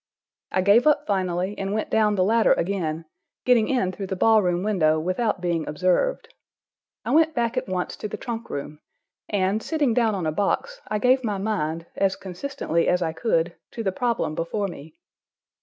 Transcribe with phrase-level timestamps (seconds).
[0.51, 3.05] I gave up finally and went down the ladder again,
[3.45, 6.33] getting in through the ball room window without being observed.
[7.05, 8.79] I went back at once to the trunk room,
[9.29, 13.55] and, sitting down on a box, I gave my mind, as consistently as I could,
[13.73, 14.95] to the problem before me.